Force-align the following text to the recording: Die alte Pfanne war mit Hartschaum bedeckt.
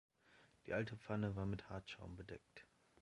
Die 0.65 0.73
alte 0.73 0.97
Pfanne 0.97 1.35
war 1.35 1.45
mit 1.45 1.69
Hartschaum 1.69 2.15
bedeckt. 2.15 2.65